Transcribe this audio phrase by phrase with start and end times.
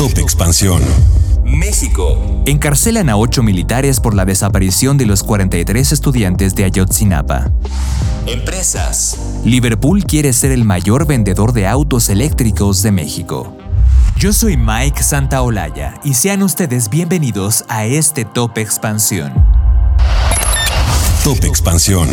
[0.00, 0.80] Top Expansión.
[1.44, 2.42] México.
[2.46, 7.50] Encarcelan a ocho militares por la desaparición de los 43 estudiantes de Ayotzinapa.
[8.26, 9.18] Empresas.
[9.44, 13.54] Liverpool quiere ser el mayor vendedor de autos eléctricos de México.
[14.16, 19.34] Yo soy Mike Santaolalla y sean ustedes bienvenidos a este Top Expansión.
[21.22, 22.08] Top Expansión.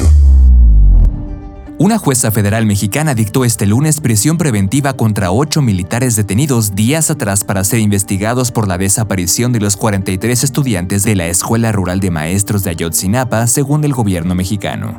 [1.79, 7.43] Una jueza federal mexicana dictó este lunes prisión preventiva contra ocho militares detenidos días atrás
[7.43, 12.09] para ser investigados por la desaparición de los 43 estudiantes de la Escuela Rural de
[12.09, 14.97] Maestros de Ayotzinapa, según el gobierno mexicano.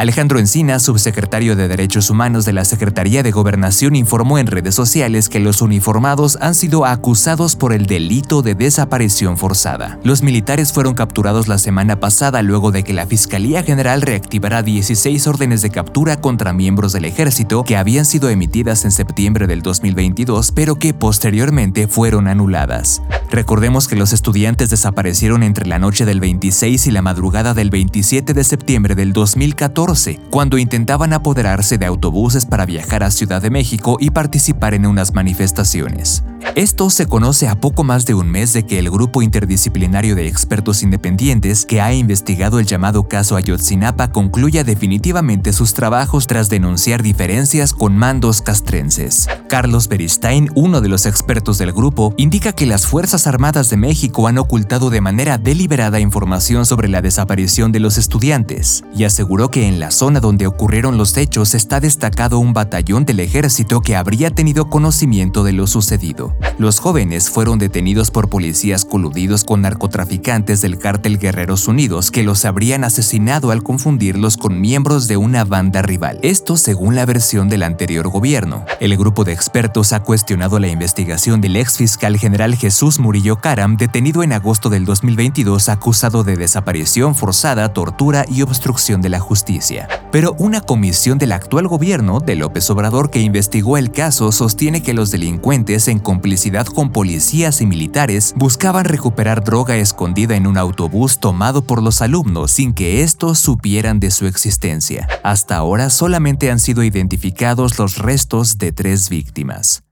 [0.00, 5.28] Alejandro Encina, subsecretario de Derechos Humanos de la Secretaría de Gobernación, informó en redes sociales
[5.28, 9.98] que los uniformados han sido acusados por el delito de desaparición forzada.
[10.02, 15.26] Los militares fueron capturados la semana pasada luego de que la Fiscalía General reactivara 16
[15.26, 20.52] órdenes de captura contra miembros del ejército que habían sido emitidas en septiembre del 2022,
[20.52, 23.02] pero que posteriormente fueron anuladas.
[23.30, 28.32] Recordemos que los estudiantes desaparecieron entre la noche del 26 y la madrugada del 27
[28.32, 29.89] de septiembre del 2014
[30.30, 35.14] cuando intentaban apoderarse de autobuses para viajar a Ciudad de México y participar en unas
[35.14, 36.22] manifestaciones.
[36.56, 40.26] Esto se conoce a poco más de un mes de que el grupo interdisciplinario de
[40.26, 47.02] expertos independientes que ha investigado el llamado caso Ayotzinapa concluya definitivamente sus trabajos tras denunciar
[47.02, 49.28] diferencias con mandos castrenses.
[49.48, 54.26] Carlos Beristain, uno de los expertos del grupo, indica que las Fuerzas Armadas de México
[54.26, 59.66] han ocultado de manera deliberada información sobre la desaparición de los estudiantes y aseguró que
[59.66, 64.30] en la zona donde ocurrieron los hechos está destacado un batallón del ejército que habría
[64.30, 66.29] tenido conocimiento de lo sucedido.
[66.60, 72.44] Los jóvenes fueron detenidos por policías coludidos con narcotraficantes del cártel Guerreros Unidos que los
[72.44, 76.18] habrían asesinado al confundirlos con miembros de una banda rival.
[76.22, 78.66] Esto según la versión del anterior gobierno.
[78.78, 83.78] El grupo de expertos ha cuestionado la investigación del ex fiscal general Jesús Murillo Caram,
[83.78, 89.88] detenido en agosto del 2022 acusado de desaparición forzada, tortura y obstrucción de la justicia.
[90.12, 94.92] Pero una comisión del actual gobierno de López Obrador que investigó el caso sostiene que
[94.92, 101.18] los delincuentes, en complicidad con policías y militares, buscaban recuperar droga escondida en un autobús
[101.18, 105.08] tomado por los alumnos sin que estos supieran de su existencia.
[105.22, 109.82] Hasta ahora solamente han sido identificados los restos de tres víctimas.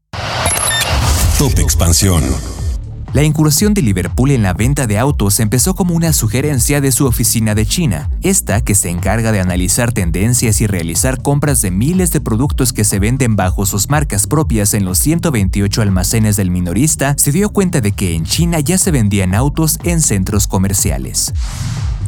[1.39, 2.23] Top Expansión.
[3.15, 7.07] La incursión de Liverpool en la venta de autos empezó como una sugerencia de su
[7.07, 12.13] oficina de China, esta que se encarga de analizar tendencias y realizar compras de miles
[12.13, 17.15] de productos que se venden bajo sus marcas propias en los 128 almacenes del minorista,
[17.17, 21.33] se dio cuenta de que en China ya se vendían autos en centros comerciales.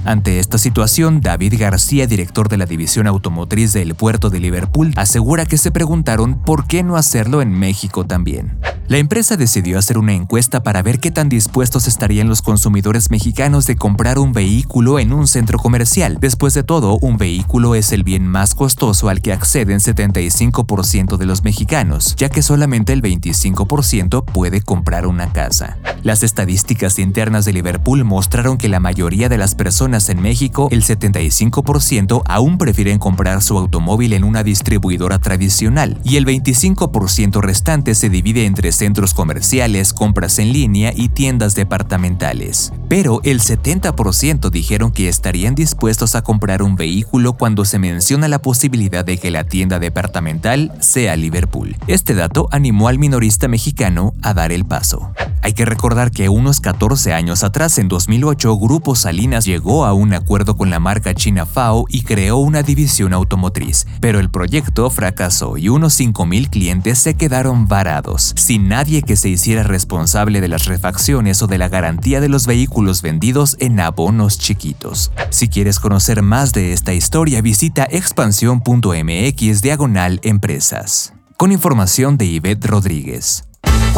[0.05, 5.47] Ante esta situación, David García, director de la división automotriz del puerto de Liverpool, asegura
[5.47, 8.59] que se preguntaron por qué no hacerlo en México también.
[8.91, 13.65] La empresa decidió hacer una encuesta para ver qué tan dispuestos estarían los consumidores mexicanos
[13.65, 16.19] de comprar un vehículo en un centro comercial.
[16.21, 21.25] Después de todo, un vehículo es el bien más costoso al que acceden 75% de
[21.25, 25.79] los mexicanos, ya que solamente el 25% puede comprar una casa.
[26.03, 30.83] Las estadísticas internas de Liverpool mostraron que la mayoría de las personas en México, el
[30.83, 38.09] 75%, aún prefieren comprar su automóvil en una distribuidora tradicional, y el 25% restante se
[38.09, 42.73] divide entre centros comerciales, compras en línea y tiendas departamentales.
[42.89, 48.41] Pero el 70% dijeron que estarían dispuestos a comprar un vehículo cuando se menciona la
[48.41, 51.77] posibilidad de que la tienda departamental sea Liverpool.
[51.89, 55.13] Este dato animó al minorista mexicano a dar el paso.
[55.43, 60.13] Hay que recordar que unos 14 años atrás, en 2008, Grupo Salinas llegó a un
[60.13, 65.57] acuerdo con la marca china FAO y creó una división automotriz, pero el proyecto fracasó
[65.57, 70.65] y unos 5.000 clientes se quedaron varados, sin nadie que se hiciera responsable de las
[70.67, 75.13] refacciones o de la garantía de los vehículos vendidos en abonos chiquitos.
[75.31, 81.13] Si quieres conocer más de esta historia, visita expansión.mx diagonal empresas.
[81.37, 83.50] Con información de Yvette Rodríguez.